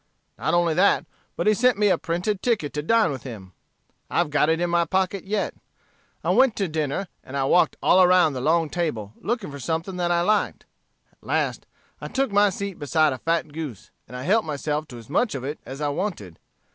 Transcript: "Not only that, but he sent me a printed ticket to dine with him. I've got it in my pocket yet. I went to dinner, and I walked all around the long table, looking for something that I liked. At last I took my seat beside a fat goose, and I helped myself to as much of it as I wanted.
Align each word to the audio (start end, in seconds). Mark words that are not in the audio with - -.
"Not 0.35 0.55
only 0.55 0.73
that, 0.73 1.05
but 1.35 1.45
he 1.45 1.53
sent 1.53 1.77
me 1.77 1.89
a 1.89 1.97
printed 1.99 2.41
ticket 2.41 2.73
to 2.73 2.81
dine 2.81 3.11
with 3.11 3.21
him. 3.21 3.53
I've 4.09 4.31
got 4.31 4.49
it 4.49 4.59
in 4.59 4.67
my 4.67 4.83
pocket 4.83 5.25
yet. 5.25 5.53
I 6.23 6.31
went 6.31 6.55
to 6.55 6.67
dinner, 6.67 7.07
and 7.23 7.37
I 7.37 7.43
walked 7.45 7.77
all 7.83 8.01
around 8.01 8.33
the 8.33 8.41
long 8.41 8.67
table, 8.71 9.13
looking 9.21 9.51
for 9.51 9.59
something 9.59 9.97
that 9.97 10.09
I 10.09 10.21
liked. 10.21 10.65
At 11.11 11.21
last 11.23 11.67
I 12.01 12.07
took 12.07 12.31
my 12.31 12.49
seat 12.49 12.79
beside 12.79 13.13
a 13.13 13.19
fat 13.19 13.53
goose, 13.53 13.91
and 14.07 14.17
I 14.17 14.23
helped 14.23 14.47
myself 14.47 14.87
to 14.87 14.97
as 14.97 15.07
much 15.07 15.35
of 15.35 15.43
it 15.43 15.59
as 15.67 15.81
I 15.81 15.89
wanted. 15.89 16.39